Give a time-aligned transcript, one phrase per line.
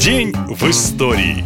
[0.00, 1.44] День в истории.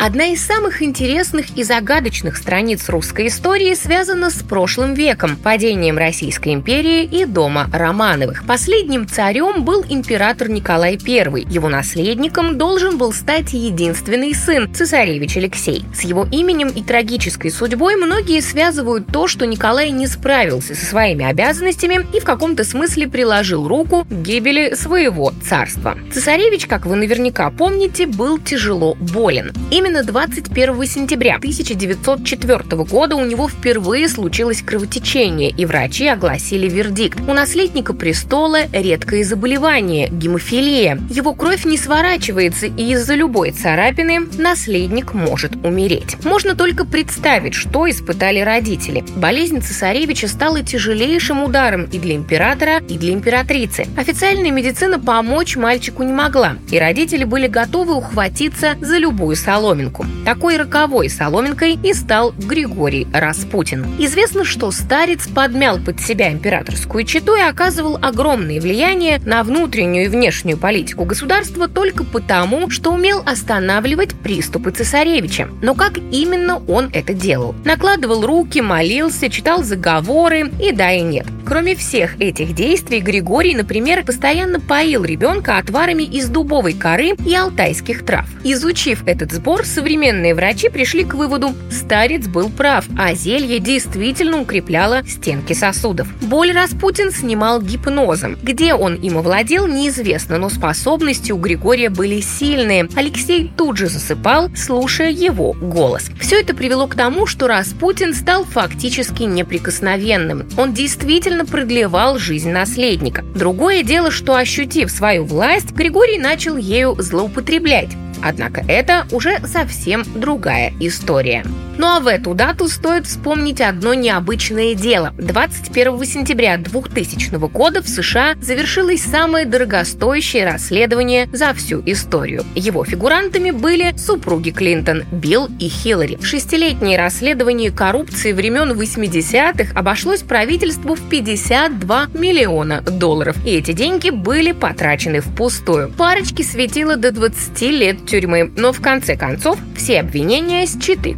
[0.00, 6.54] Одна из самых интересных и загадочных страниц русской истории связана с прошлым веком, падением Российской
[6.54, 8.44] империи и дома Романовых.
[8.46, 11.52] Последним царем был император Николай I.
[11.52, 15.84] Его наследником должен был стать единственный сын, цесаревич Алексей.
[15.92, 21.24] С его именем и трагической судьбой многие связывают то, что Николай не справился со своими
[21.24, 25.98] обязанностями и в каком-то смысле приложил руку к гибели своего царства.
[26.14, 29.52] Цесаревич, как вы наверняка помните, был тяжело болен.
[29.72, 37.18] Именно Именно 21 сентября 1904 года у него впервые случилось кровотечение, и врачи огласили вердикт.
[37.26, 41.00] У наследника престола редкое заболевание– гемофилия.
[41.08, 46.22] Его кровь не сворачивается, и из-за любой царапины наследник может умереть.
[46.22, 49.02] Можно только представить, что испытали родители.
[49.16, 53.86] Болезнь цесаревича стала тяжелейшим ударом и для императора, и для императрицы.
[53.96, 60.06] Официальная медицина помочь мальчику не могла, и родители были готовы ухватиться за любую соломинку соломинку.
[60.24, 63.86] Такой роковой соломинкой и стал Григорий Распутин.
[63.98, 70.08] Известно, что старец подмял под себя императорскую чету и оказывал огромное влияние на внутреннюю и
[70.08, 75.48] внешнюю политику государства только потому, что умел останавливать приступы цесаревича.
[75.62, 77.54] Но как именно он это делал?
[77.64, 81.26] Накладывал руки, молился, читал заговоры и да и нет.
[81.48, 88.04] Кроме всех этих действий, Григорий, например, постоянно поил ребенка отварами из дубовой коры и алтайских
[88.04, 88.26] трав.
[88.44, 95.02] Изучив этот сбор, современные врачи пришли к выводу, старец был прав, а зелье действительно укрепляло
[95.06, 96.08] стенки сосудов.
[96.20, 98.36] Боль Распутин снимал гипнозом.
[98.42, 102.90] Где он им овладел, неизвестно, но способности у Григория были сильные.
[102.94, 106.10] Алексей тут же засыпал, слушая его голос.
[106.20, 110.46] Все это привело к тому, что Распутин стал фактически неприкосновенным.
[110.58, 113.22] Он действительно сильно продлевал жизнь наследника.
[113.34, 117.90] Другое дело, что ощутив свою власть, Григорий начал ею злоупотреблять.
[118.22, 121.44] Однако это уже совсем другая история.
[121.78, 125.14] Ну а в эту дату стоит вспомнить одно необычное дело.
[125.16, 132.44] 21 сентября 2000 года в США завершилось самое дорогостоящее расследование за всю историю.
[132.56, 136.18] Его фигурантами были супруги Клинтон, Билл и Хиллари.
[136.20, 143.36] Шестилетнее расследование коррупции времен 80-х обошлось правительству в 52 миллиона долларов.
[143.46, 145.92] И эти деньги были потрачены впустую.
[145.96, 151.14] Парочке светило до 20 лет тюрьмы, но в конце концов все обвинения с читы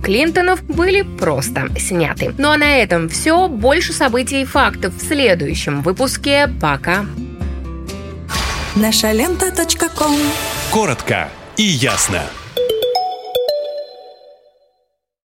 [0.51, 2.35] Клинтонов были просто сняты.
[2.39, 3.49] Ну а на этом все.
[3.49, 6.49] Больше событий и фактов в следующем выпуске.
[6.61, 7.07] Пока.
[8.75, 9.51] Наша лента.
[10.71, 12.23] Коротко и ясно.